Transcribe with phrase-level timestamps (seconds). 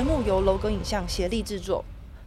[0.00, 1.84] 节目由楼阁影像协力制作。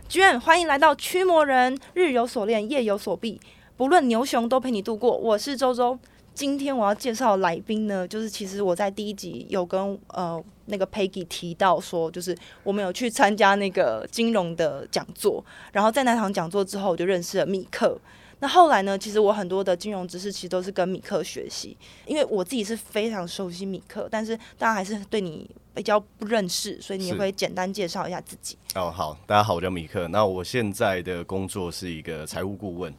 [0.07, 3.41] 卷，欢迎来到驱魔人，日有所链，夜有所必，
[3.75, 5.17] 不论牛熊都陪你度过。
[5.17, 5.97] 我是周周，
[6.35, 17.99] 今天我要介绍来宾呢，就是其实我在第一集有跟呃那个 Peggy 提到说，就是我们有去参加那个金融的讲座，然后在那场讲座之后，我就认识了米克。
[18.43, 18.97] 那后来呢？
[18.97, 28.57] 其实我很多的金融知识其实都是跟米克学习，因为我自己是非常熟悉米克，但是大家还是对你比较不认识，所以你也会简单介绍一下自己。
[28.75, 30.09] 哦，好，大家好，我叫米克。
[30.09, 32.93] 那我现在的工作是一个财务顾问。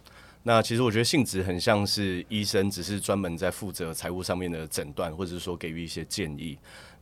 [0.44, 6.56] 那其实我觉得性质很像是医生，只是专门在负责财务上面的诊断，或者是说给予一些建议。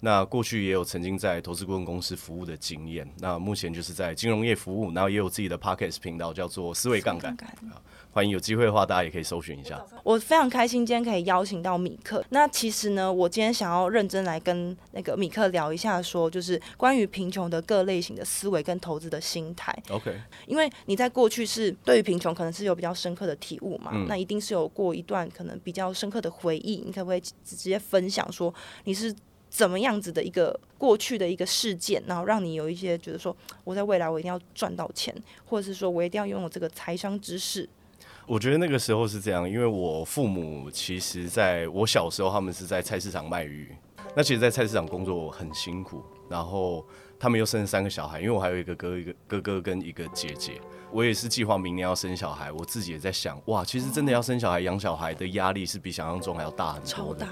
[0.04, 3.08] 那过去也有曾经在投资顾问公司服务的经验。
[3.20, 7.36] 那目前就是在金融业服务，然后也有自己的 Podcast 频道，叫做思维杠杆。
[8.10, 9.80] 欢迎有机会的话，大家也可以搜寻一下。
[10.02, 12.22] 我非常开心今天可以邀请到米克。
[12.30, 19.72] 那其实呢，我今天想要认真来跟那个米克聊一下，说就是关于贫穷的各类型的思维跟投资的心态。
[19.88, 20.14] OK，
[20.46, 26.82] 因为你在过去是对于贫穷可能是有比较深刻的体悟嘛，嗯、那一定是有过一段可能比较深刻的回忆。
[26.84, 28.52] 你可不可以直接分享说
[28.84, 29.14] 你是
[29.52, 35.14] 怎么样子的一个过去的一个事件，然后让你有一些觉得说我在未来我一定要赚到钱，
[35.44, 37.68] 或者是说我一定要拥有这个财商知识。
[38.26, 43.68] 我觉得那个时候是这样，因为我父母其实在我小时候，他们是在菜市场卖鱼。
[44.16, 46.82] 那其实，在菜市场工作很辛苦，然后
[47.18, 50.60] 他们又生了三个小孩，因为我还有一个哥，一个哥哥跟一个姐姐。
[50.90, 57.26] 我也是计划明年要生小孩，我自己也在想，哇，其实真的要生小孩、养小孩的压力是比想象中还要大很多的。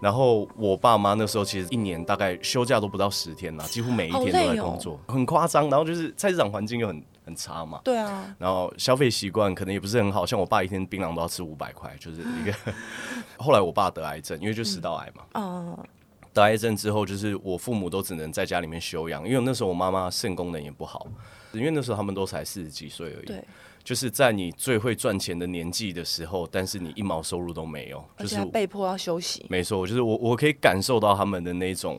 [0.00, 5.68] 然后我爸妈那时候其实一年大概休假都不到十天呐，几乎每一天都在工作，很夸张。
[5.68, 7.02] 然后就是菜市场环境又很。
[7.28, 7.78] 很差嘛？
[7.84, 8.34] 对啊。
[8.38, 12.54] 然后消费习惯可能也不是很好，像我爸一天槟榔都要吃五百块，就是一个。
[13.36, 15.24] 后来我爸得癌症，因为就食道癌嘛。
[15.34, 15.76] 嗯。
[15.76, 15.84] Uh.
[16.32, 21.06] 得癌症之后，就是我父母都只能在家里面休养，因为那时候我妈妈肾功能也不好，
[21.52, 23.26] 因为那时候他们都才四十几岁而已。
[23.26, 23.44] 对。
[23.88, 29.46] 就是在你最会赚钱的年纪的时候，但是你一毛收入都没有，就是被迫要休息。
[29.48, 31.98] 没错，就是我我可以感受到他们的那种。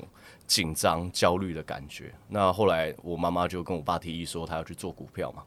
[0.49, 2.11] 紧张、焦虑的感觉。
[2.27, 5.43] 那后来我妈妈就跟我爸提议说，她要去做股票嘛。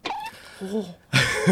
[0.60, 0.84] 哦，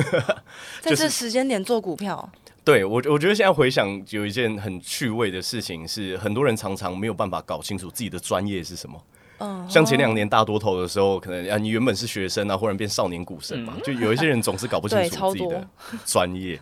[0.81, 2.31] 在这时间点做股票，
[2.65, 9.03] 对我，我觉得现在回想，有一件很趣味的事情是，很多人常常没有办法搞清楚自己的专业是什么。
[9.41, 15.67] 嗯，像前两年大多头的时候，可能啊，你原本是学生啊，忽然变少年股神嘛， 就有一些人总是搞不清楚自己的
[16.07, 16.61] 专业。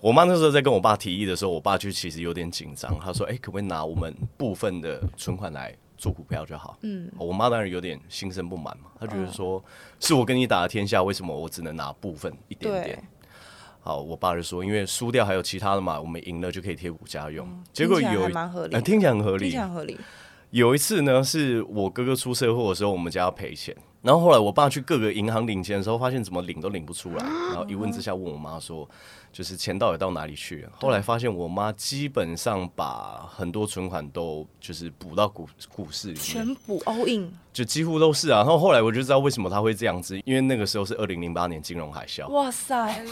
[0.00, 6.76] 我妈那时候在跟我爸提议的时候，我爸就其实有点紧张，他说：“哎、欸，可不可以拿我们部分的存款来？”做股票就好。
[6.82, 9.62] 嗯，我妈当然有点心生不满嘛，她觉得说
[10.00, 13.08] 是我跟你打了天下，为什么我只能拿部分一点点？
[13.80, 17.48] 好，我爸就说，因为输掉还有其他的嘛，我们赢了就可以贴补家用。
[17.72, 19.98] 结果有蛮合理，听起来很合理，听起来很合理。
[20.54, 28.88] 有一次呢，是我哥哥出车祸的时候，我们家要赔钱，然后后来我爸去各个银行领钱的时候，发现怎么领都领不出来， 然后一问之下问我妈说。
[29.32, 30.70] 就是钱到底到哪里去了？
[30.76, 38.38] 后来发现我妈基本上把很多存款都就是补到股股市里面，全补 all in，就几乎都是啊。
[38.38, 42.28] 然后后来我就知道为什么他会这样子，因为那个时候是二零零八年金融海啸。
[42.28, 43.02] 哇塞，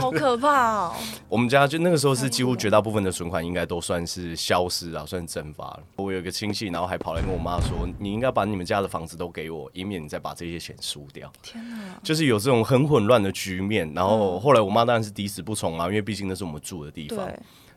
[0.00, 0.94] 好可怕哦！
[1.28, 5.80] 我们家就那个时候是几乎绝大部分的存款应该都算是消失啊，算蒸发了。
[5.96, 13.92] 我有一个亲戚，然后还跑来跟我妈说：“你应该把你们家的房子都给我，以免你再把这些钱输掉。”天哪，就是有这种很混乱的局面。
[13.94, 17.28] 然后后来我妈当然是抵死不从啊，因为毕竟那是我们住的地方。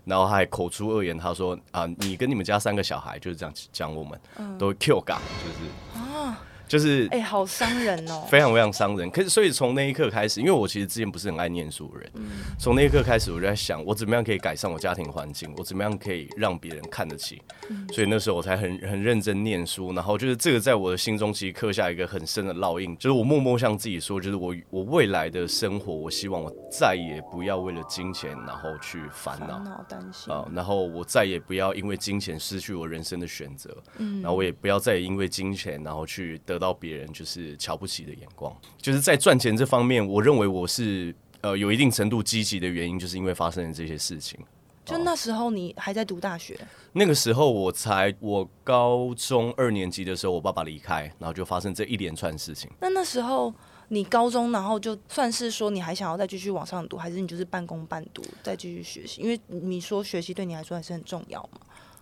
[0.07, 9.09] 然后他还口出恶言，他说：“啊，你跟你们家三个小孩就是这样讲我们，嗯、都 Q 嘎，就是啊。”就是哎、欸，好伤人哦，非常非常伤人。
[9.09, 12.11] 可是，所以从那一刻开始，因为我其实之前不是很爱念书的人，
[12.59, 17.41] 从、嗯、那一刻开始，我就在想，我怎么样可以改善我家庭环境，我怎么样可以让别人看得起。
[17.69, 22.95] 嗯、所以那时候我才很很认真念书，然后就是这个在我的心中其实刻下一个很深的烙印。
[22.97, 36.56] 就是我默默向自己说，就是我我未来的生活，我希望我再也不要为了金钱然后去烦恼、担心啊，然后我再也不要因为金钱失去我人生的选择，嗯，然后我也不要再也因为金钱然后去得。
[36.57, 38.51] 得到别人就是瞧不起的眼光，
[38.81, 44.39] 就是在赚钱这方面，我认为我是呃有一定程度积极的原因，就是因为发生了这些事情。
[44.83, 46.59] 就那时候你还在读大学？
[46.93, 52.71] 那个时候我才我高中二年级的时候，我爸爸离开，然后就发生这一连串事情。
[52.79, 53.53] 那那时候
[53.89, 59.21] 你高中，然后就算是说你还想要再继续往上读，还是你就是半工半读再继续学习？
[59.21, 61.59] 因为你说学习对你来说还是很重要嘛。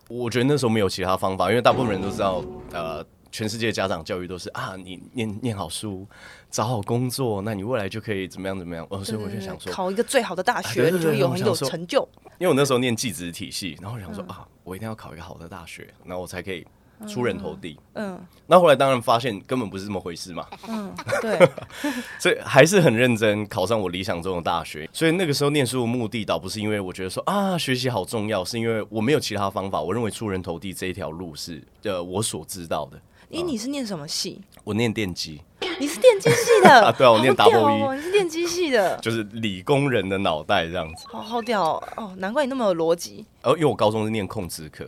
[0.08, 2.42] 我觉得那时候没有其他方法，因为大部分人都知道
[2.72, 3.06] 呃。
[3.36, 6.08] 全世界家长教育都是啊，你念念好书，
[6.50, 8.88] 找好工作，那你未来就可以怎么样怎么样。
[8.90, 12.08] 哦，所以我就想说，考一个最好的大学，你就有很有成就。
[12.38, 16.66] 因为我那时候念技职体系，然后我想说啊，我一定要考一个好的大学，然后我才可以
[17.08, 17.78] 出人头地。
[17.94, 20.46] 嗯，那后来当然发现根本不是这么回事嘛。
[20.68, 21.38] 嗯，对，
[22.20, 24.90] 所以还是很认真考上我理想中的大学。
[24.92, 29.82] 所以那个时候念书的目的倒不是因为我觉得说啊学习好重要，是因为我没有其他方法。
[29.82, 33.00] 我认为出人头地这一条路是呃我所知道的。
[33.32, 34.42] 咦，你是念什么系？
[34.64, 35.42] 我念电机。
[35.78, 36.70] 你是电机系的？
[36.86, 37.82] 啊，对啊，我念 double E。
[37.82, 41.06] 哦，你是电机系的， 就是理工人的脑袋这样子。
[41.08, 43.26] 好好屌哦，哦，难怪你那么有逻辑。
[43.42, 44.86] 哦，因为我高中是念控制科，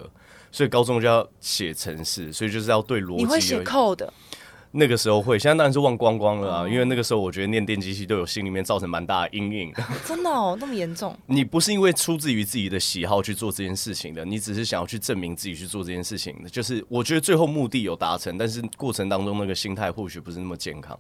[0.52, 3.24] 所以高中就要写程式，所以就是要对逻辑。
[3.24, 4.08] 你会写 code？
[4.72, 6.68] 那个时候会，现在当然是忘光光了啊！
[6.68, 9.74] 因为那个时候我觉得念电机系对我心里面造成蛮大的阴影。
[10.06, 11.18] 真的哦，那么严重？
[11.26, 16.50] 你不是因为出自于自己的喜好去做这件事情的，你只是想要去证明自己去做这件事情的。
[16.50, 21.00] 就是我觉得最后目的有达成，但是过程当中那个心态或许不是那么健康。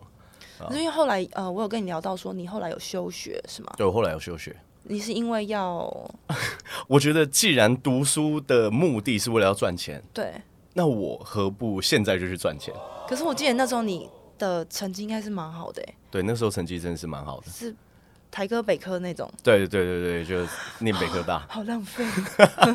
[0.71, 3.73] 因为后来呃，我有跟你聊到说你后来有休学是吗？
[3.77, 4.55] 对，我后来有休学。
[4.89, 5.91] 你是因为要？
[6.87, 10.33] 我觉得既然读书的目的是为了要赚钱，对，
[10.73, 12.73] 那我何不现在就去赚钱？
[13.07, 15.81] 可是我记得那时候你的成绩应该是蛮好的。
[15.81, 17.75] 欸，对，那时候成绩真的是蛮好的，是
[18.29, 19.29] 台科北科那种。
[19.43, 20.45] 对对对对，就
[20.79, 22.05] 念北科大， 好浪费。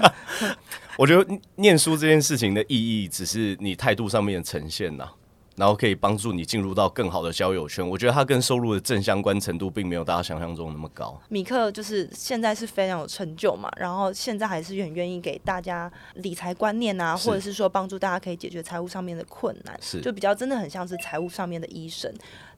[0.99, 5.09] 我觉得念书这件事情的意义，只是你态度上面的呈现呐。
[5.56, 11.20] 然后可以帮助你进入到更好的交友圈，我觉得它跟收入的正相关程度并没有大家想象中那么高。
[11.28, 22.12] 米克就是现在是非常有成就嘛，然后现在还是很愿意给大家理财观念啊，或者是说帮助大家可以解决财务上面的困难，是就比较真的很像是财务上面的医生。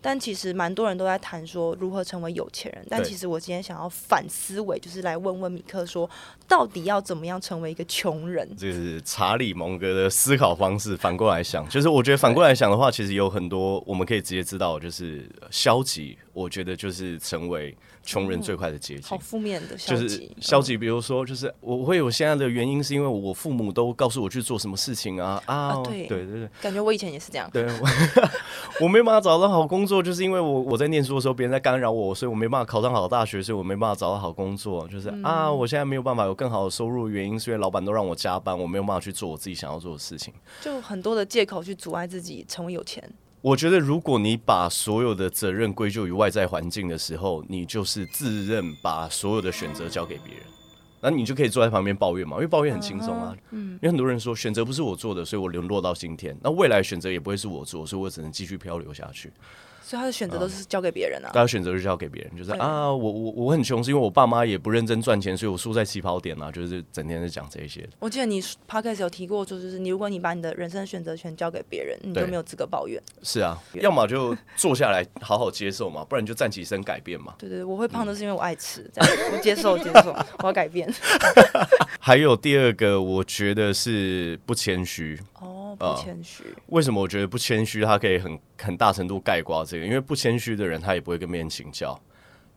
[0.07, 6.09] 但其实蛮多人都在谈说如何成为有钱人，但其实我今天想要反思维，就是来问问米克说，
[6.47, 8.47] 到底要怎么样成为一个穷人？
[8.55, 10.95] 这是查理蒙格的思考方式。
[10.95, 16.19] 反过来想，就是我觉得反过来想的话，其实有很多我们可以直接知道，就是消极。
[16.35, 17.75] 我觉得就是成为
[18.05, 19.03] 穷人最快的捷径。
[19.09, 20.77] 好负面的消极，就是消极。
[20.77, 25.83] 比如说，就是我会有现在的原因，是因为我父母都告诉我去做什么事情啊啊！
[25.83, 27.49] 对对对，感觉我以前也是这样。
[27.53, 27.67] 对，
[28.81, 34.87] 我没办法找到好工作，就是因为我我在念书的时候别人在干扰我，所以我没办法考上好大学，所以我没办法找到好工作。
[34.89, 40.35] 就是啊，我现在没有办法有更好的收入，原因是因为老板都让我加班，我没有办法去做我自己想要做的事情。
[40.61, 43.03] 就很多的借口去阻碍自己成为有钱。
[43.45, 50.45] 我觉得，如果你把所有的责任归咎于外在环境的时候，你就是自认把所有的选择交给别人，
[51.03, 53.37] 那你就可以坐在旁边抱怨嘛，因为抱怨很轻松啊。
[53.51, 59.31] 嗯，因为很多人说选择不是我做的，所以我沦落到今天，那未来选择也不会是我做，所以我只能继续漂流下去。
[59.87, 67.87] 所以他的选择都是交给别人啊，他的选择就交给别人，就是啊，我我我很穷，是因为我爸妈也不认真赚钱，所以我输在起跑点啊，就是整天在讲这些。
[67.99, 72.99] 我记得你 podcast 有提过，就是你如果你把你的人生的选择权交给别人，你就没有资格抱怨。
[73.23, 77.35] 是啊，要么就坐下来好好接受嘛， 不然就站起身改变嘛。
[77.39, 80.11] 对对，我会胖都是因为我爱吃，这样我接受接受，
[80.41, 80.93] 我要改变。
[82.01, 85.19] 还有第二个，我觉得是不谦虚。
[85.41, 86.45] 哦，不谦虚。
[86.67, 87.83] 为什么我觉得不谦虚？
[87.83, 91.99] 他可以很很大程度盖括这个，因为不谦虚的人，他也不会跟别人请教，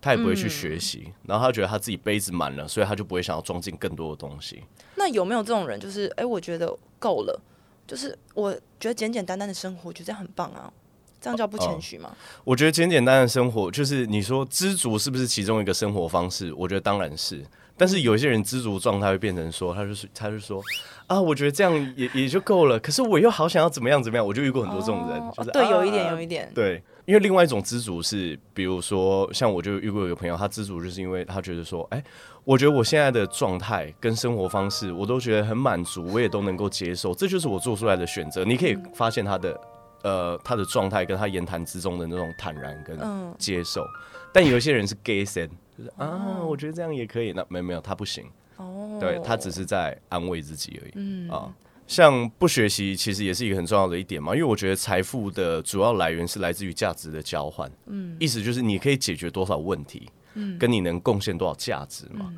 [0.02, 4.64] 他也不会去学习，嗯、然后他觉得他自己杯子满了，所以他就不会想要装进更多的东西。
[4.96, 5.80] 那有没有这种人？
[5.80, 7.42] 就是，哎、欸，我觉得够了，
[7.86, 10.72] 就是我觉得简简单单的生活，我觉得这样很棒啊，
[11.20, 12.16] 这样叫不谦虚吗？
[12.44, 16.54] 我觉得简简单单的生活，就是你说知足是不是其中一个生活方式？
[16.54, 17.44] 我觉得当然是。
[17.78, 20.62] 但是有一些人知足状态会变成说，他就是他就说
[21.06, 22.80] 啊，我觉得这样也也就够了。
[22.80, 26.84] 可是我又好想要怎么样怎么样，我就遇过很多这种人，哦、就是对，啊、有一点有一点对。
[27.06, 32.04] 因为另外一种知足是，比如说像我就遇过一个朋友，他知足就是因为他觉得说，哎、欸，
[32.44, 38.44] 我觉得我现在的状态跟生活方式，我都觉得很满足，我也都能够接受，这就是我做出来的选择。
[38.44, 39.62] 你可以发现他的
[40.04, 43.00] 呃他的状态跟他言谈之中的那种坦然跟
[43.38, 43.84] 接受。
[43.84, 43.88] 嗯、
[44.34, 45.50] 但有一些人是 gay 森。
[45.78, 47.32] 就是啊，我觉得这样也可以。
[47.34, 48.26] 那没有没有，他不行。
[48.58, 50.92] 哦，对，他只是在安慰自己而已。
[50.96, 51.54] 嗯啊，
[51.86, 54.34] 像不学习，其实也是一个很重要的一点嘛。
[54.34, 57.72] 因为我觉得财富的主要来源是来自于价值的交换。
[57.86, 62.26] 嗯，意思就是你可以解决多少问题，嗯，跟你能贡献多少价值嘛。
[62.30, 62.38] 嗯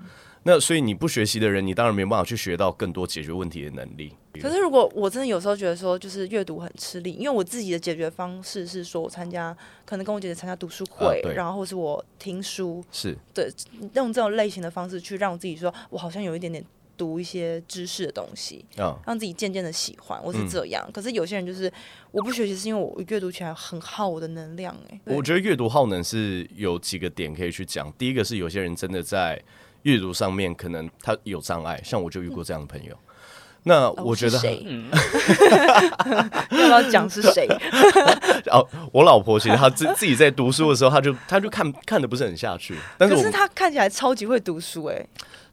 [0.49, 4.11] 那所以你不学习的人，你当然没办法去学到更多解决问题的能力。
[4.41, 13.47] 可是如果我真的有时候觉得说，就是阅读很吃力，因为我自己的解决方式是说我参加，可能跟我姐姐参加读书会，啊、然后或是我听书，是对
[13.93, 16.65] 用这种类型的方式去让我自己说，我好像有一点点
[16.97, 20.19] 读一些知识的东西，啊、让自己渐渐的喜欢。
[20.23, 20.83] 我是这样。
[20.87, 21.71] 嗯、可是有些人就是
[22.09, 24.75] 我不学习，是因为我阅读起来很耗我的能量。
[24.89, 27.91] 哎，我觉得阅读耗能是有几个点可以去讲。
[27.99, 29.39] 第一个是有些人真的在。
[29.83, 32.95] 阅读上面可能他有障碍，像我就遇过这样的朋友。
[33.63, 34.37] 那我觉得，
[36.51, 37.45] 要不要讲是谁？
[38.49, 42.75] 哦，我老婆其实她自自己在读书的时候，她就她就看看的不是很下去。
[42.97, 45.05] 但是，可是她看起来超级会读书哎。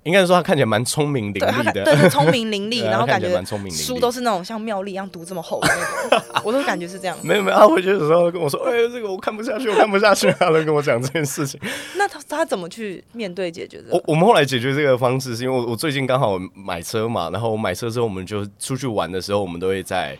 [0.06, 5.68] 应该是说他看起来蛮聪明伶俐的，对，聪明伶俐， 然后感觉蛮聪明伶俐，书都是那种像妙丽一样读这么厚的
[6.10, 7.18] 那种， 我都感觉是这样。
[7.22, 11.60] 没有没有，他回去的时候跟我说：“哎，这个我看不下去，我看不下去。”他都跟我讲这件事情。
[11.98, 13.88] 那他他怎么去面对解决的？
[13.90, 20.16] 我我们后来解决这个方式是因为我我最近刚好买车嘛，然后我买车之后我们就出去玩的时候，我们都会在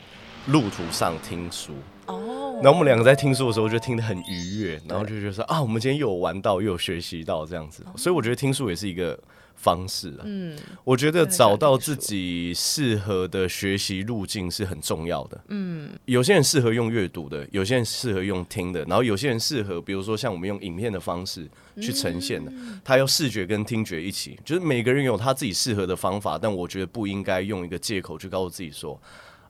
[0.47, 1.71] 路途上听书。
[2.07, 9.17] 哦，然后我们两个在听书的时候就听得很愉悦，然后就觉得说啊，我们今天又有玩到又有学习到这样子，所以我觉得听书也是一个。
[9.57, 15.41] 方式啊，嗯，我觉得找到自己适合的学习路径是很重要的。
[15.49, 21.49] 嗯，有些人适合用阅读的，有些人适合用听的，然后有些人适合，比如说像我们用影片的方式
[21.81, 22.51] 去呈现的，
[22.85, 28.97] 他要视觉跟听觉一起，就是每个人有他自己适合的方法，但我觉得不应该用一个借口去告诉自己说。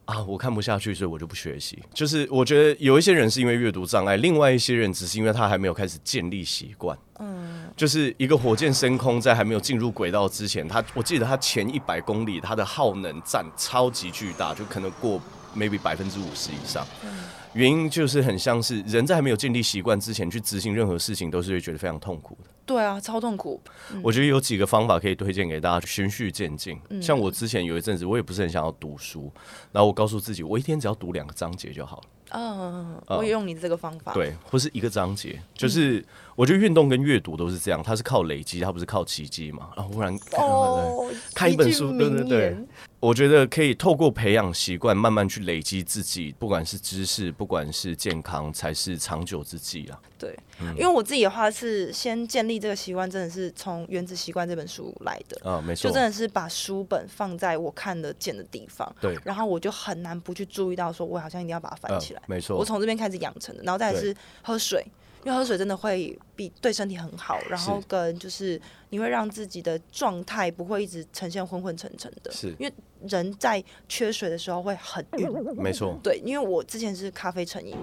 [0.06, 1.78] 啊，我看不下去，所以我就不学习。
[1.94, 6.98] 就是我觉得有一些人是因为阅读障碍，另外一些人只是因为他还没有开始建立习惯。
[7.20, 15.22] 嗯，就是一个火箭升空，在还没有进入轨道之前，它我记得它前一百公里，它的耗能占超级巨大，就可能过
[15.56, 16.86] maybe 百分之五十以上。
[17.04, 17.10] 嗯。
[17.54, 22.50] 原因就是很像是人在还没有建立习惯之前去执行任何事情，都是会觉得非常痛苦的。
[22.68, 23.60] 对啊，超痛苦。
[23.92, 26.80] 嗯、我觉得有几个方法可以推荐给大家，循序渐进。
[26.90, 29.32] 嗯、像我之前有一阵子，我也不是很想要读书，
[29.72, 32.04] 然后我告诉自己，我一天只要读两个章节就好了。
[32.32, 34.14] 嗯，我也用你这个方法。
[34.14, 36.04] 对，或是一个章节，就是
[36.36, 39.70] 我觉得运动跟阅读都是这样，它是靠累积，它不是靠奇迹嘛。
[39.76, 42.58] 然后忽然哦，看一本书，对对对。
[43.00, 50.00] 我觉得可以透过培养习惯，慢慢去累积自己，不管是知识，不管是健康，才是长久之计啊。
[50.18, 55.48] 对，嗯、因为我自己的话是先建立这个习惯，真的是从《原子习惯》这本书来的。
[55.48, 64.84] 啊，没错，就真的是把书本放在我看得见的地方，对，然后我就很难不去注意到，说我好像一定要把它翻起来，呃、没错，我从这边开始养成的，然后再是喝水。
[65.28, 68.60] 因为喝水真的会比对身体很好，然后跟就是
[68.92, 72.32] 你会让自己的状态不会一直呈现昏昏沉沉的。
[72.32, 72.74] 是，因为
[73.06, 75.28] 人在缺水的时候会很晕。
[75.58, 76.00] 没错。
[76.02, 77.76] 对，因为我之前是咖啡成瘾，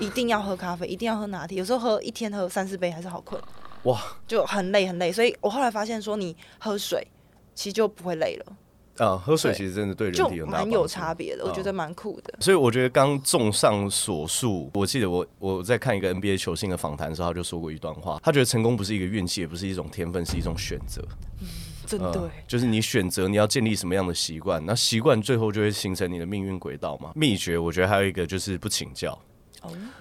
[0.00, 3.40] 一定要喝咖啡，一定要喝拿铁，有时候喝一天喝三四杯还是好困。
[3.84, 7.06] 哇，就很累很累，所以我后来发现说，你喝水
[7.54, 8.56] 其实就不会累了。
[8.98, 12.34] 啊，喝水其实真的对人体有蛮有差别的，我觉得蛮酷的。
[12.40, 21.02] 所以我觉得刚综上所述，我记得我我在看一个 NBA 球星的访谈的时候，他就说过一段话，他觉得成功不是一个运气，也不是一种天分，是一种选择。
[21.40, 21.48] 嗯，
[21.86, 27.10] 真的对，就是你选择你要建立什么样的习惯，那习惯最后就会形成你的命运轨道嘛。
[27.14, 29.18] 秘诀我觉得还有一个就是不请教。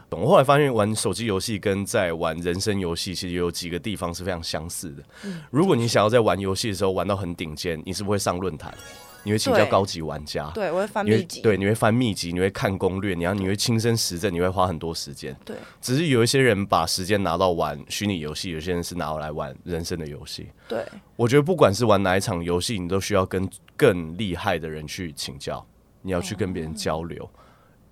[0.10, 5.04] 我后来发现，玩手机游戏跟在玩人生游戏，其实有几个地方是非常相似的。
[5.50, 8.72] 如果你想要在玩游戏的时候玩到很顶尖，你是不会上论坛，
[9.24, 10.52] 你会请教高级玩家。
[10.54, 11.42] 对，我会翻秘籍。
[11.42, 15.36] 对，你会翻秘籍，你会看攻略，你要你会亲身实证，你会花很多时间。
[15.44, 20.48] 对，只是有一些人把时间拿到玩虚拟游戏，有些人是拿来玩人生的游戏。
[20.68, 25.66] 对，我觉得不管是玩哪一场游戏，你都需要跟更厉害的人去请教，
[26.04, 27.28] 你要去跟别人交流。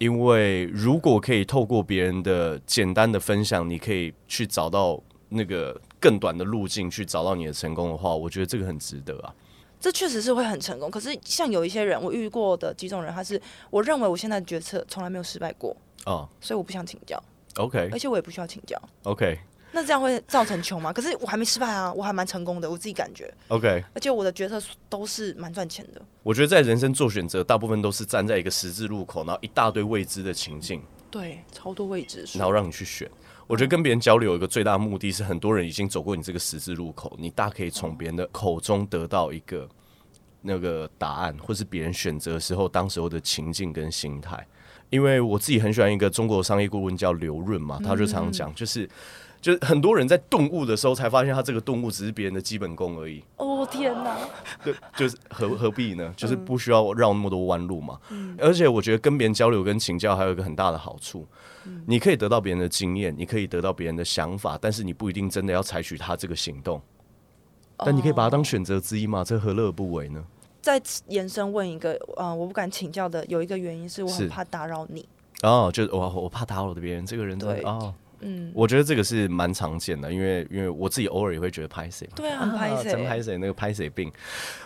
[0.01, 9.31] 因为如果可以透过别人的简单的分享，你可以去找到那个更短的路径，去找到你的成功的话，我觉得这个很值得啊。
[9.79, 10.89] 这确实是会很成功。
[10.89, 13.39] 可是像有一些人，我遇过的几种人，他是
[13.69, 17.21] 我认为我现在的决策从来没有失败过啊，所以我不想请教。
[17.57, 18.75] OK，而且我也不需要请教。
[19.03, 19.37] OK。
[19.73, 20.91] 那这样会造成穷吗？
[20.91, 23.33] 可是我还没失败啊，我还蛮成功的，我自己感觉。
[23.47, 26.01] OK，而且我的决策都是蛮赚钱的。
[26.23, 30.81] 我觉得在人生做选择，大部分都是站在一个十字路口，然后一大堆未知的情境。
[31.09, 32.25] 对，超多未知。
[32.33, 33.09] 然后让你去选。
[33.47, 39.67] 我觉得跟别人交流有一个最大的目的是，很多人已经走过你这个十字路口，你大可以从别人的口中得到一个
[40.41, 44.45] 那个答案，或是别人选择的时候当时候的情境跟心态。
[44.89, 48.89] 因为我自己很喜欢一个中国商业顾问叫刘润嘛，他就常常讲，就是。
[49.41, 53.23] 就是很多人在顿悟的时候，才发现他这个顿悟只是别人的基本功而已。
[53.37, 54.17] 哦天哪！
[54.63, 56.13] 对，就是何何必呢？
[56.15, 57.99] 就是不需要绕那么多弯路嘛。
[58.09, 58.37] 嗯。
[58.39, 61.27] 而且我觉得跟别人交流跟请教还有一个很大的好处，
[61.65, 66.81] 嗯、你可以得到别人的经验，你可以得到别人的想法，但是你不一定真的要采取他这个行动。
[67.77, 69.23] 但你可以把它当选择之一嘛？
[69.23, 70.23] 这何乐而不为呢？
[70.61, 75.07] 再延伸问一个，呃，我不敢请教的有一个原因是我很怕打扰你。
[75.41, 77.91] 哦，就是我我怕打扰别人，这个人对哦。
[78.21, 84.11] 嗯，我觉得这个是蛮常见的，因为因为我自己偶尔也会觉得拍谁，对啊，拍谁，真拍谁，那个拍谁病。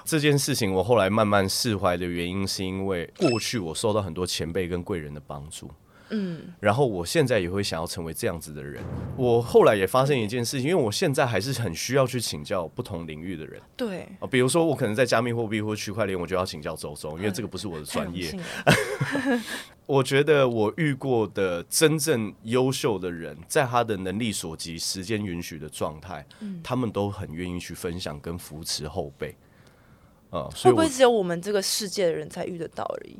[0.04, 5.72] 这件事情，我后来慢慢释怀的原因，是因为过去我受到很多前辈跟贵人的帮助，
[6.10, 8.84] 嗯，然后我现在也会想要成为这样子的人。
[9.18, 13.62] 我后来也发现一件事情，因为我现在还是很需要去请教不同领域的人。
[13.76, 14.08] 对。
[14.20, 18.32] 啊，比如说我可能在加密货币或区块链，我就要请教周周，因为这个不是我的专业。
[19.86, 29.36] 我觉得我遇过的真正优秀的人，在他的能力所及、时间允许的状态，嗯，他们都很愿意去分享跟扶持后辈。
[30.32, 33.18] 啊，会不会只有我们这个世界的人才遇得到而已？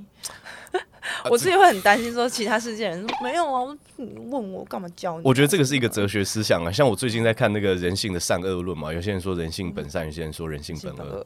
[1.30, 5.22] 我自己会很担心，说其他世界人说没有啊，问我干嘛教你？
[5.24, 6.72] 我觉得这个是一个哲学思想啊。
[6.72, 11.26] 像我最近在看那个人性的善恶论嘛，有些人说人性本善，有些人说人性本恶。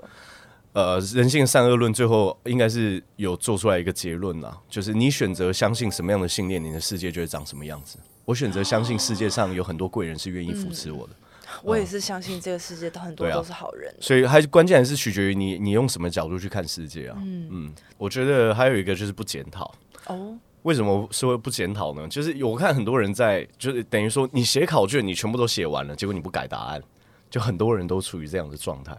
[0.73, 7.97] 呃，人性善恶论最后应该是有做出来一个结论啦，就是你选择相信什么样的信念，你的世界就会长什么样子。
[8.25, 11.13] 我选择相信世界上有很多贵人是愿意扶持我的。
[11.13, 11.25] 嗯
[11.63, 17.17] 我也是相信这个世界都很多都是好人，所以还关键还是取决于你你用什么角度去看世界啊。
[17.17, 19.73] 嗯嗯，我觉得还有一个就是不检讨
[20.05, 20.37] 哦。
[20.61, 22.07] 为什么说不检讨呢？
[22.07, 26.81] 就是我看很多人在，就是等于说你写考卷你全部都写完了，结果你不改答案，
[27.31, 28.95] 就很多人都处于这样的状态。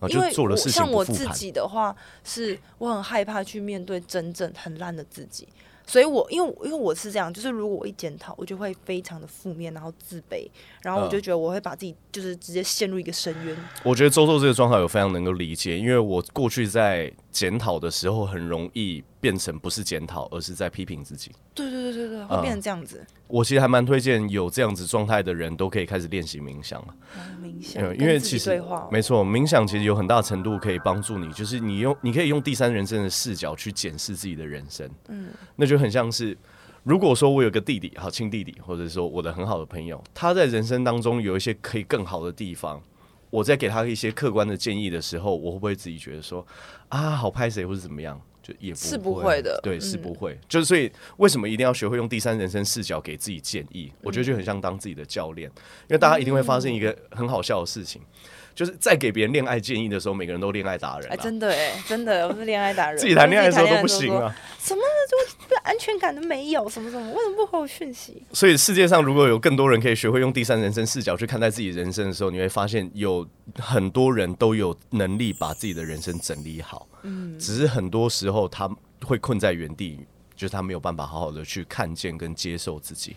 [0.00, 1.14] 哦，就做了事情不复盘。
[1.16, 5.46] 像我自己的话，是我很害怕去面对真正很烂的自己。
[5.86, 10.48] 所以我，我因为因为我是这样，就是如果我一检讨，我就会非常的负面，然后自卑，
[10.82, 13.56] 然后我就觉得我会把自己就是直接陷入一个深渊。
[13.82, 21.30] 我觉得周周这个状态我非常能够理解，因为我过去在检讨的时候，很容易变成不是检讨，而是在批评自己。
[21.54, 22.98] 对对对对对，会变成这样子。
[22.98, 26.94] 嗯我其实还蛮推荐有这样子状态的人都可以开始练习冥想了。
[27.40, 28.60] 冥想，因为其实
[28.90, 34.90] 没错，冥想其实有很大程度可以帮助你，就是你用你可以用第三人称的视角去检视自己的人生。
[35.10, 36.36] 嗯，那就很像是，
[36.82, 42.82] 如果说我有个弟弟，好亲弟弟，或者说我的很好的朋友，他在人生当中有一些可以更好的地方，
[43.30, 46.46] 我在给他一些客观的建议的时候，我会不会自己觉得说
[46.88, 48.20] 啊，好拍谁或者怎么样？
[48.42, 50.32] 就也不会，是不会的，对，是不会。
[50.32, 53.92] 嗯、就是所以，为什么一定要学会用第三人称视角给自己建议？
[53.92, 55.48] 嗯、我觉得就很像当自己的教练，
[55.88, 58.00] 因为大家一定会发生一个很好笑的事情。
[58.02, 61.10] 嗯就是在给别人恋爱建议的时候，每个人都恋爱达人。
[61.10, 62.98] 哎，真的哎，真的，我是恋爱达人。
[62.98, 64.34] 自己谈恋爱的时候都不行啊！
[64.58, 66.68] 什么就安全感都没有？
[66.68, 67.12] 什么什么？
[67.12, 68.22] 为什么不回我讯息？
[68.32, 76.86] 所以世界上如果有更多人可以学会用第三人称视角去看待自己人生的时候，你会发现有很多人都有能力把自己的人生整理好。
[77.02, 78.68] 嗯，只是很多时候他
[79.04, 79.98] 会困在原地，
[80.36, 83.16] 就是他没有办法好好的去看见跟接受自己。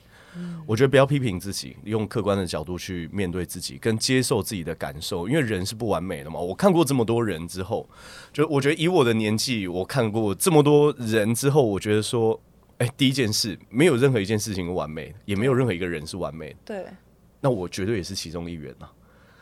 [0.66, 6.40] 我觉得不要批评自己，用客观的角度去面对自己，跟接受自己的感受，因为人是不完美的嘛。
[6.40, 7.88] 我看过这么多人之后，
[8.32, 12.40] 就我觉得以我的年纪，我看过这么多人之后，我觉得说，
[12.78, 16.56] 哎，第一件事，没有任何一件事情完美，也没有任何一个人是完美的。
[16.66, 16.86] 对，
[17.42, 18.88] 那我绝对也是其中一员呐。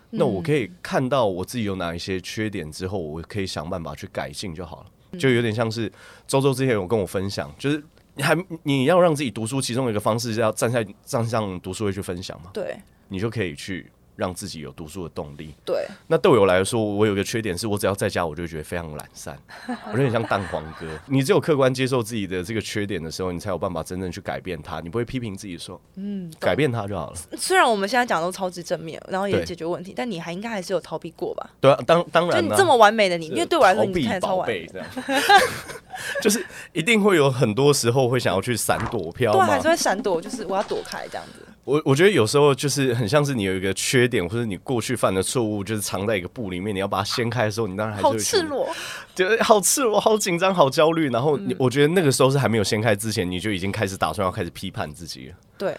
[0.10, 5.18] 那我可以看到我自己有哪一些缺点之后，我可以想办法去改进就好了。
[5.18, 5.92] 就有点像是
[6.28, 7.82] 周周之前有跟我分享，就是。
[8.16, 12.52] 你还你要让自己读书，其中一个方式是要站在站上读书会去分享嘛？
[12.54, 15.52] 对，你就可以去让自己有读书的动力。
[15.66, 19.36] 对，那对我来说，我有个缺点是我只要在家，我就觉得非常懒散，
[19.92, 20.86] 我有点像蛋黄哥。
[21.08, 24.80] 你只有客观接受自己的这个缺点的时候，你才有办法真正去改变它。
[24.80, 27.18] 你不会批评自己说，嗯，改变它就好了。
[27.36, 31.50] 虽然我们现在讲的都超级正面，然后也解决问题，但你还应该还是有逃避过吧？
[31.60, 34.88] 对啊，当当然，就你这么完美的你，因为对我来说你太超完美这样。
[36.22, 41.46] 就是一定会有很多时候会想要去闪躲飘，对，还是会闪躲，就是我要躲开这样子。
[41.64, 48.70] 我我觉得有时候就是很像是你有一个缺点，或者你过去犯的错误，就是藏在一个布里面，你要把它掀开的时候，你当然还是会好赤裸，
[49.14, 51.10] 就好赤裸，好紧张，好焦虑。
[51.10, 55.36] 然后你，我觉得那个时候是还没有掀开之前，你就已经开始打算要开始批判自己了。
[55.58, 55.76] 对，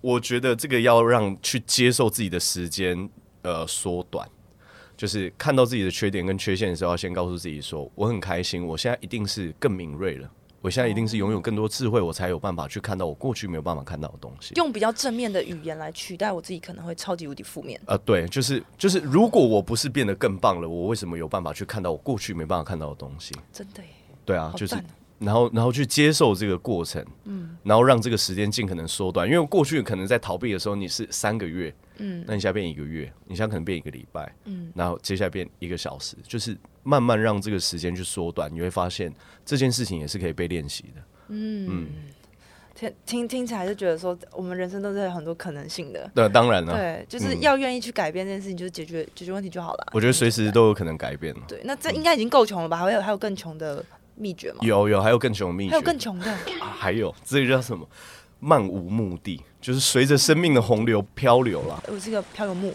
[0.00, 3.08] 我觉得这个要让去接受自己的时间
[3.42, 4.26] 呃缩短。
[4.96, 17.80] 就是看到自己的缺点跟缺陷的时候，要先告诉自己说：“我很开心，我现在一定是更敏锐了，我现在一定是拥有更多智慧，我才有办法去看到我过去没有办法看到的东西。”用比较正面的语言来取代我自己，可能会超级无敌负面。
[17.86, 23.34] 呃，对，就是就是，如果我不是变得更棒了，我为什么有办法去看到我过去没办法看到的东西？
[23.52, 23.88] 真的耶，
[24.24, 24.76] 对啊，就是。
[25.18, 39.12] 然后，然后去接受这个过程，嗯，然后让这个时间尽可能缩短，因为过去可能在逃避的时候你是三个月，嗯，那你现在变一个月，你现在可能变一个礼拜，嗯，然后接下来变一个小时，就是慢慢让这个时间去缩短，你会发现
[39.44, 41.88] 这件事情也是可以被练习的，嗯嗯，
[42.74, 49.88] 听听听起来就觉得说，我们人生都是有很多可能性的，对，当然了，对，就是要愿意去改变这件事情，就是解决解决问题就好了。
[49.92, 51.34] 我觉得随时都有可能改变。
[51.46, 52.76] 对，那这应该已经够穷了吧？
[52.76, 53.84] 还有还有更穷的。
[54.16, 54.58] 秘诀吗？
[54.60, 57.88] 有有，还有更穷的秘诀，还有更穷的、啊，还有这个叫什么？
[58.38, 61.82] 漫无目的，就是随着生命的洪流漂流了。
[61.88, 62.70] 我是个漂流木。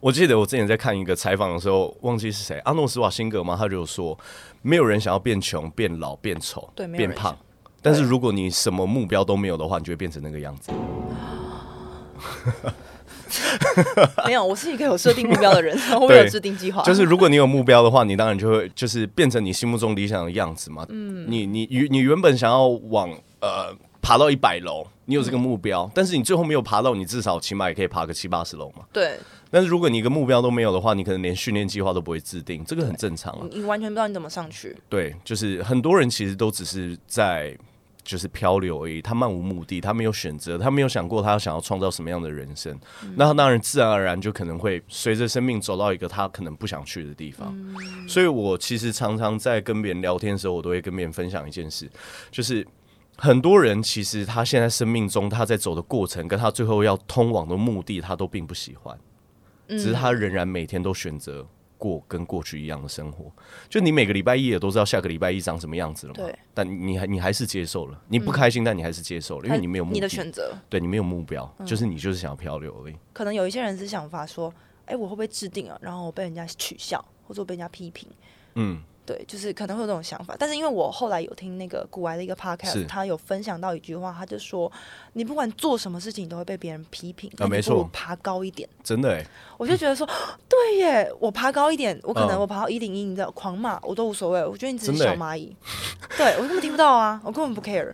[0.00, 3.54] 我记得我之前在看一个采访的时候，忘记是谁，阿诺斯瓦辛格吗？
[3.58, 4.18] 他就说，
[4.62, 7.36] 没有人想要变穷、变老、变丑、变胖，
[7.82, 10.72] 但是如果你什么目标都没有的话，你就会变成那个样子。
[14.26, 16.82] 没有，我是一个有设定目标的人， 我没有制定计划。
[16.82, 20.86] 就是如果你有目标的话，你当然就会就是变成你心目中理想的样子嘛。
[20.88, 23.10] 嗯，你你你原本想要往
[23.40, 28.84] 呃爬到一百楼，你有这个目标，嗯，但是你最后没有爬到，你至少起码也可以爬个七八十楼嘛。
[28.92, 29.18] 对。
[29.50, 33.46] 但是如果你一个目标都没有的话，你可能连训练计划都不会制定，这个很正常啊。
[33.50, 34.76] 你完全不知道你怎么上去。
[34.88, 37.56] 对，就是很多人其实都只是在。
[38.02, 42.74] 就是漂流而已，他漫无目的，他没有选择，他没有想过他想要创造什么样的人生。
[43.04, 47.54] 嗯、那他当然自然而然就可能会随着生命走到一个他可能不想去的地方。
[47.54, 51.88] 嗯、所以我其实常常在跟别人聊天的时候，我都会跟别人分享一件事，
[52.32, 52.66] 就是
[53.16, 58.98] 很多人其实他现在生命中他在走的过程，跟他最后要通往的目的，他都并不喜欢，
[59.70, 61.46] 只是他仍然每天都选择。
[61.80, 63.32] 过跟过去一样的生活，
[63.66, 66.22] 就你每个礼拜一也都知道下个礼拜一长什么样子了嘛？
[66.22, 66.38] 对。
[66.52, 72.94] 但你还你还是接受了，你不开心，嗯、但你还是接受了，因为你没有目的，你的选择，对你没有目标，嗯、就是你就是想要漂流而已。
[73.14, 74.52] 可能有一些人是想法说，
[74.84, 75.78] 哎、欸，我会不会制定啊？
[75.80, 78.06] 然后我被人家取笑，或者被人家批评？
[78.56, 78.82] 嗯。
[79.10, 84.70] 对，就是可能会有这种想法，但是因为我后来有听那个古玩的一个 podcast，他有分享到一句话，他就说，
[85.14, 89.26] 你不管做什么事情，都会被别人批评，啊，没错，爬高一点，真的哎，
[89.58, 90.08] 我就觉得说，
[90.48, 95.56] 对耶，我爬高一点，我可能我爬到一零一，你知道，狂骂我都无所谓，我觉得你只是小蚂蚁，
[96.16, 97.92] 对我根本听不到啊，我根本不 care，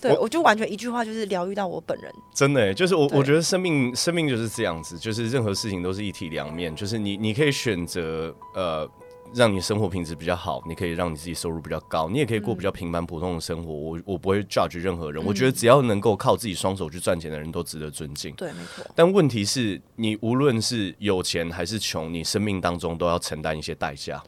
[0.00, 8.90] 对我，我就完全一句话就是疗愈到我本人，真的，就是我我觉得生命生命就是这样子，就是任何事情都是一体两面，就是你你可以选择呃。
[9.34, 13.72] 让你生活品质比较好，你可以让你自己收入比较高，你也可以过比较平凡普通的生活。
[13.72, 18.34] 嗯、我我不会 judge 任何人，嗯、我觉得只要能够靠自己双手去赚钱的人都值得尊敬。
[18.34, 18.84] 对，没错。
[18.94, 24.22] 但问题是你无论是有钱还是穷，你生命当中都要承担一些代价。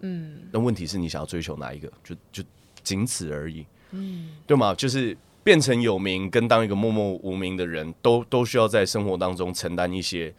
[0.00, 0.42] 嗯。
[0.52, 2.42] 那问题是你想要追求哪一个，就就
[2.82, 3.66] 仅此而已。
[3.90, 4.30] 嗯。
[4.46, 4.74] 对吗？
[4.74, 10.32] 就是变成有名跟当一个默默无名的人都都需要在生活当中承担一些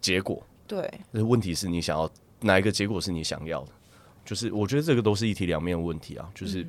[0.00, 0.42] 结果。
[0.66, 0.88] 对。
[1.10, 2.08] 那问题是你想要。
[2.42, 3.72] 哪一个结果是你想要的？
[4.24, 6.66] 就是我觉得这个都是一体两面的问题啊，就是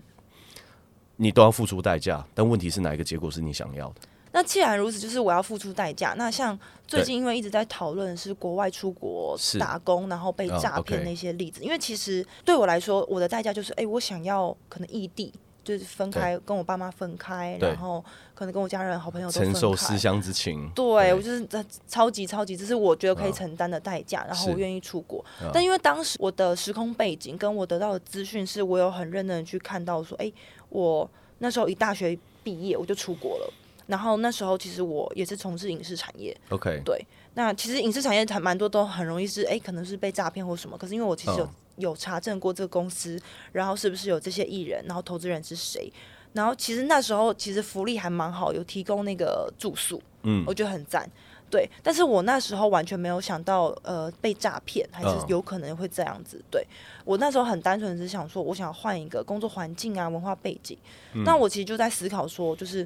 [1.18, 4.02] 你都要付出代价，但问题是哪一个结果是你想要的？
[4.32, 6.16] 那既然如此，就是我要付出代价。
[6.18, 6.58] 那像
[6.88, 15.32] 最近因为一直在讨论是国外出国打工，然后被诈骗那些例子，因为其实对我来说，我的代价就是，哎，我想要可能异地。
[15.63, 18.04] 就是分开，跟我爸妈分开，然后
[18.36, 20.69] 可能跟我家人、好朋友都分开，承受思乡之情。
[20.76, 21.47] 对，对我就是
[21.88, 25.23] 超级超级，这是我觉得可以承担的代价，然后我愿意出国。
[25.54, 30.34] 但因为当时我的时空背景跟我得到的资讯，是我有很认真的去看到说，哎、欸，
[30.67, 33.54] 我那时候一大学毕业我就出国了，
[33.88, 36.36] 然后那时候其实我也是从事影视产业。
[36.49, 40.78] OK，对，那其实影视产业还蛮多都很容易是，哎、欸，可能是被诈骗或什么。
[40.78, 41.49] 可是因为我其实有。
[41.78, 43.20] 有查证过这个公司，
[43.52, 45.92] 然后是不是有这些艺人，然后投资人是谁？
[46.34, 51.10] 然后其实那时候其实福利还蛮好，有提供那个住宿，嗯，我觉得很赞。
[51.50, 56.44] 对，但是我那时候完全没有想到，呃，被诈骗还是有可能会这样子。
[56.50, 56.66] 对，
[57.06, 60.78] 我那时候很单纯，只是想说我想要换一个工作环境啊，文化背景。
[61.24, 62.80] 那我其实就在思考说，就是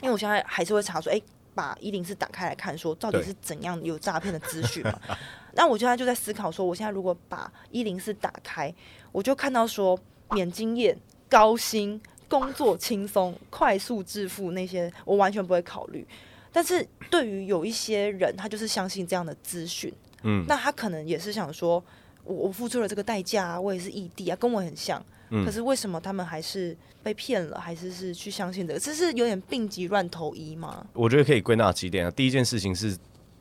[0.00, 1.22] 因为我现在还是会查说，哎。
[1.54, 4.98] 把一零四打开来看，说到底是怎样有诈骗的资讯嘛？
[5.54, 8.74] 那我现在就在思考，说我现在如果把一零四打开，
[9.10, 9.98] 我就看到说
[10.30, 10.96] 免经验、
[11.28, 16.06] 高薪、工作轻松、快速致富那些，我完全不会考虑。
[16.50, 21.82] 但是对于有一些人，他就是相信这样的资讯，嗯，那他可能也是想说，
[22.24, 25.04] 我我付出了这个代价啊，我也是异地啊，跟我很像。
[25.44, 28.78] 可是为什么他们还是被骗了，还是是去相信这个？
[28.78, 30.86] 这是有点病急乱投医吗？
[30.92, 32.10] 我觉得可以归纳几点啊。
[32.10, 32.96] 第一件事情是，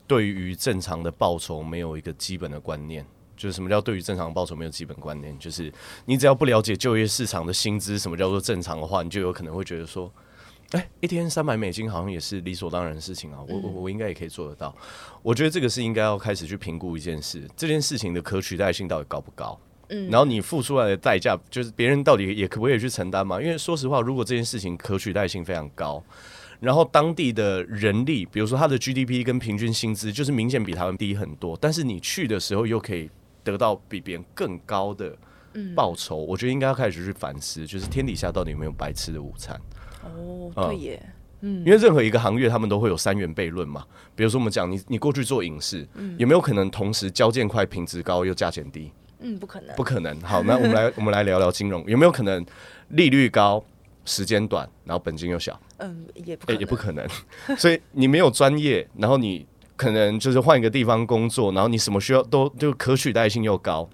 [0.07, 5.37] 对于正常的报酬没有一个基本的观念，就是什么叫对于正常的报酬没有基本观念？
[5.37, 5.73] 就是
[6.05, 10.09] 你只要不了解就业市场的薪资，什么叫做正常的话，你就有可能会觉得说，
[10.71, 13.39] 哎、欸，一天三百美金好像也是理所当然的事情啊。
[13.47, 14.73] 我我我应该也可以做得到。
[15.21, 19.59] 我觉得这个是应该要开始去评估一件事，这件事情的可取代性到底高不高？
[20.09, 23.41] 然后你付出来的代价，就是别人到底也可不可以去承担嘛？
[23.41, 26.01] 因为说实话，如果这件事情可取代性非常高，
[26.59, 33.09] 然后当地的人力，比如说他的 GDP 跟平均薪资，就是明显比他们低很多，但是你去的时候又可以
[33.43, 35.13] 得到比别人更高的
[35.75, 39.59] 报酬，我觉得应该要开始去反思，就是天底下到底有没有白吃的午餐？
[40.03, 43.83] 哦，对耶，嗯，因为任何一个行业他们都会有三元悖论嘛。
[44.15, 45.85] 比如说我们讲你你过去做影视，
[46.17, 48.91] 有没有可能同时交件快、品质高又价钱低？
[49.21, 50.19] 嗯，不可能，不可能。
[50.21, 52.45] 好，那我们来， 我们来聊聊金融，有没有可能
[52.89, 53.63] 利率高、
[54.03, 55.59] 时间短，然后本金又小？
[55.77, 57.57] 嗯，也不可能，欸，也不可能。
[57.57, 63.87] 所以你没有专业，然后你可能就是换一个地方工作，然后你什么需要都就可取代性又高，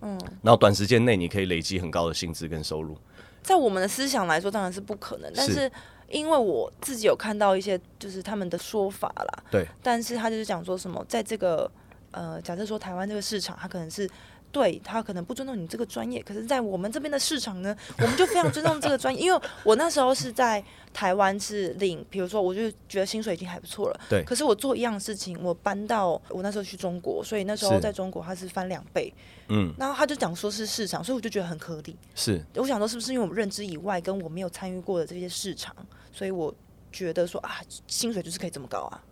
[0.00, 2.96] 嗯，然后短时间内你可以累积很高的薪资跟收入，
[3.42, 5.32] 在我们的思想来说，当然是不可能。
[5.34, 5.70] 但是
[6.08, 9.44] 因为我自己有看到一些，就是他们的说法啦。
[9.50, 9.66] 对。
[9.82, 11.70] 但是他就是讲说什么，在这个
[12.10, 14.08] 呃，假设说台湾这个市场，它可能是。
[14.54, 19.20] 对，他可能不尊重你这个专业，可是，在我们这边的市场呢，我们就非常尊重这个专业。
[19.20, 20.62] 因为我那时候是在
[20.92, 24.00] 台湾是领，比如说，我就觉得薪水已经还不错了。
[24.08, 24.22] 对。
[24.22, 29.12] 可是我做一样事情，我搬到我那时候去中国，所以那时候在中国它是翻两倍。
[29.48, 29.74] 嗯。
[29.76, 31.96] 然后他就讲说是市场，所以我就觉得很合理。
[32.14, 32.40] 是。
[32.54, 35.74] 我想说，是不是因为我们认知以外，跟我没有参与过的这些市场，
[36.12, 36.54] 所以我
[36.92, 39.02] 觉得说啊，薪水就是可以这么高啊。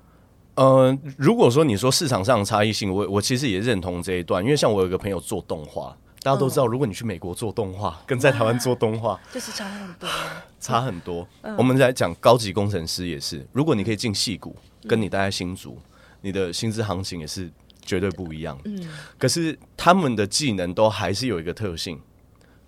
[0.54, 10.08] 呃，如果说你说市场上的差异性，我我其实也认同这一段，因为像我有一个朋友做动画，大家都知道，如果你去美国做动画，跟在台湾做动画， 就是差很多，
[10.60, 11.26] 差很多。
[11.56, 14.54] 我们来讲高级工程师也是，如果你可以进戏谷，
[14.86, 15.78] 跟你待在新竹，
[16.20, 18.58] 你的薪资行情也是绝对不一样。
[18.64, 18.88] 嗯，
[19.18, 21.98] 可是他们的技能都还是有一个特性，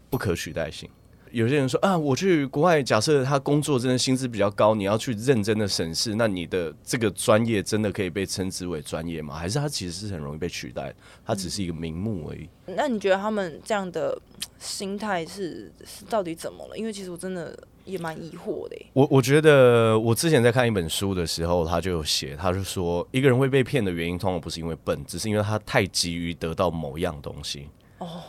[0.09, 0.89] 不可取代性。
[1.35, 9.35] 有些人说啊，我去国外，假设他工作真的薪资比较高，你要去认真的审视，那你的这个专业真的可以被称之为专业吗？
[9.35, 10.95] 还是他其实是很容易被取代？
[11.27, 12.49] 他只是一个名目而已。
[12.67, 14.17] 嗯，那你觉得他们这样的
[14.61, 16.79] 心态是是到底怎么了？
[16.79, 18.77] 因为其实我真的也蛮疑惑的。
[18.93, 27.69] 我我觉得我之前在看一本书的时候，他就有写，他就说一个人会被骗的原因，通常不是因为笨，只是因为他太急于得到某样东西。
[27.99, 28.23] 哦。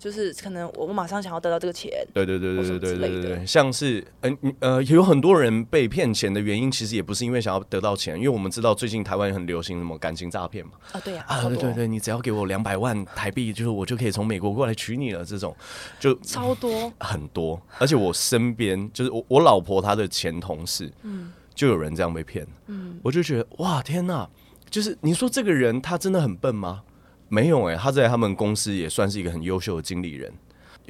[0.00, 15.54] 就是可能我们马上想要得到这个钱，对对对对对对对对，像是嗯呃有很多人被骗钱的原因，其实也不是因为想要得到钱，因为我们知道最近台湾很流行什么感情诈骗嘛，啊对呀啊对对对，你只要给我两百万台币，就是我就可以从美国过来娶你了，这种
[15.98, 16.90] 就超多。
[16.98, 24.26] 很多，而且我身边就是我我老婆她的前同事，嗯，就有人这样被骗，嗯，我就觉得哇天哪，
[24.70, 26.84] 就是你说这个人他真的很笨吗？
[27.30, 30.30] 没有哎、欸，他在他们公司也算是一个很优秀的经理人，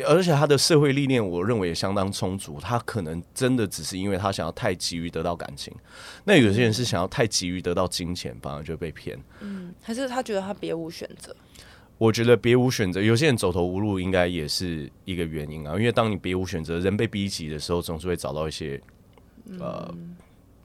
[0.06, 2.58] 而且他的社会历练，我认为也相当充足。
[2.58, 5.72] 他可能真的只是因为他想要太急于得到感情，
[6.24, 9.18] 那有些人是想要太急于得到金钱，反而就被骗。
[9.40, 11.36] 嗯，还是他觉得他别无选择？
[11.98, 15.76] 我觉得别无选择，有些人走投无路，应该也是一个原因啊。
[15.76, 18.80] 因为当你别无选择，人被逼急的时候，总是会找到一些
[19.58, 19.94] 呃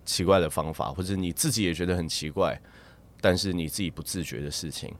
[0.06, 2.58] 奇怪的方法，或者你自己也觉得很奇怪，
[3.20, 4.94] 但是你自己不自觉的事情。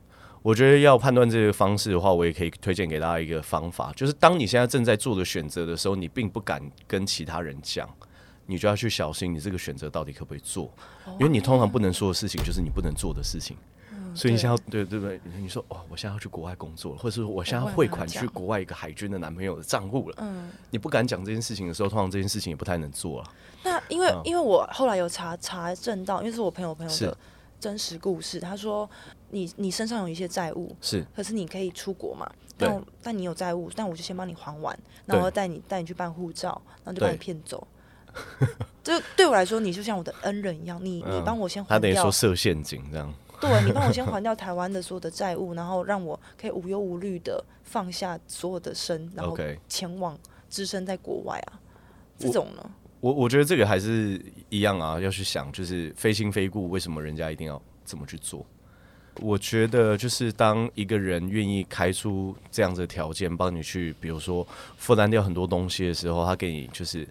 [0.46, 7.88] 我觉得要判断这个方式的话，我也可以推荐给大家一个方法，就是当你现在正在做的选择的时候，你并不敢跟其他人讲，
[8.46, 10.72] 你就要去小心你这个选择到底可不可以做，
[11.18, 13.56] 因为你通常不能说的事情就是你不能做的事情，
[14.14, 15.20] 所以你现在对对不对？
[15.36, 23.32] 你说哦，我现在要去国外工作了，或者是我现在要汇款去国外一个海军的男朋友的账户了，嗯，你不敢讲这件事情的时候，通常这件事情也不太能做了。
[23.64, 27.18] 那因为因为我后来有查查证到，因为是我朋友朋友的。
[27.58, 28.88] 真实故事，他说
[29.30, 32.30] 你：“你你身上有一些债务，是，可是你可以出国嘛？
[32.58, 37.66] 但但你有债务，但我就先帮你还完，然后带你带你去办护照，然后就把你骗走。
[38.82, 41.76] 这对，对我来说，你就像我的恩人一样，你你帮我先还掉。
[41.76, 43.12] 他等于说设陷阱这样。
[43.38, 49.36] 对， 你帮我先还掉台湾的所有的债务，然后让我可以无忧无虑的放下所有的身，然后
[49.68, 51.60] 前往置身在国外啊。
[52.18, 58.44] 这种呢？”我我觉得这个还是一样啊，要去想，就是非亲非故，为什么人家一定要这么去做？
[59.20, 67.06] 我觉得就是当一个人愿意开出这样子的条件，帮你去，比如说负担掉很多东西的时候，他给你就是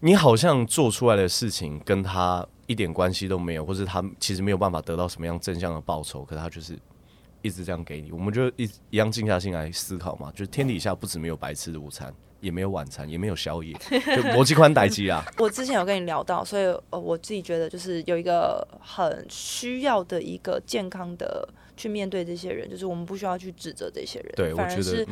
[0.00, 6.78] 你好像做出来的事情跟他一点关系都没有，或者他其实没有办法得到什么样正向的报酬，可是他就是
[7.42, 12.12] 一直这样给你，我们就一一样静下心来思考嘛，就天底下不止没有白吃的午餐。
[12.44, 15.24] 也没有晚餐，也没有宵夜， 就逻辑宽待机啊。
[15.38, 25.06] 我之前有跟你聊到，所以呃，我自己觉得就是有一个很需要的一个健康的去面对这些人，就是我们不需要去指责这些人，对，反而是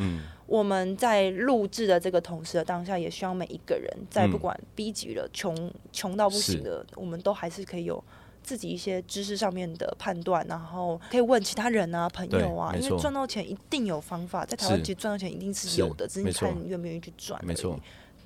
[0.45, 8.03] 我们在录制的这个同时的当下，也希望每一个人在不管逼急了、穷穷到不行的，我们都还是可以有。
[8.43, 17.39] 自己一些知识上面的判断，然后可以问其他人啊、朋友啊，因为赚到钱一定有方法，在台湾其实赚到钱一定是有的，只是你看你愿不愿意去赚。
[17.43, 17.79] 没错，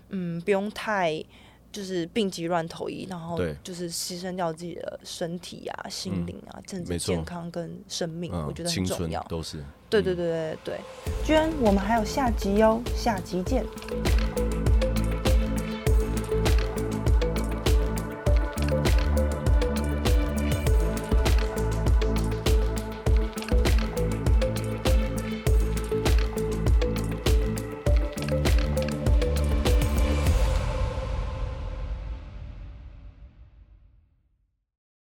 [0.10, 1.24] 嗯，不用太
[1.72, 9.22] 就是病急乱投医，然后就是牺牲掉自己的身体啊、心灵啊，甚至健康跟生命，我觉得很重要。
[9.30, 9.64] 都是。
[9.90, 10.80] 对对对对对，
[11.24, 13.66] 居然我们还有下集哟，下集见。